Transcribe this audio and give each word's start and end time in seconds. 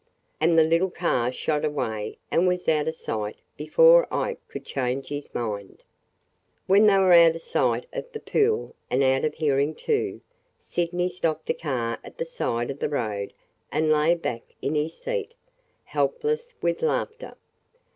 And 0.39 0.57
the 0.57 0.63
little 0.63 0.89
car 0.89 1.31
shot 1.31 1.63
away 1.63 2.17
and 2.31 2.47
was 2.47 2.67
out 2.67 2.87
of 2.87 2.95
sight 2.95 3.37
before 3.55 4.11
Ike 4.11 4.39
could 4.47 4.65
change 4.65 5.09
his 5.09 5.31
mind. 5.31 5.83
When 6.65 6.87
they 6.87 6.97
were 6.97 7.13
out 7.13 7.35
of 7.35 7.41
sight 7.43 7.85
of 7.93 8.11
the 8.11 8.19
pool, 8.19 8.73
and 8.89 9.03
out 9.03 9.23
of 9.23 9.35
hearing 9.35 9.75
too, 9.75 10.21
Sydney 10.59 11.09
stopped 11.09 11.45
the 11.45 11.53
car 11.53 11.99
at 12.03 12.17
the 12.17 12.25
side 12.25 12.71
of 12.71 12.79
the 12.79 12.89
road 12.89 13.31
and 13.71 13.91
lay 13.91 14.15
back 14.15 14.41
in 14.59 14.73
his 14.73 14.97
seat, 14.97 15.35
helpless 15.83 16.55
with 16.63 16.81
laughter. 16.81 17.35